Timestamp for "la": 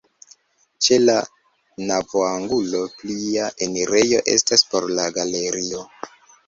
1.01-1.17, 4.99-5.09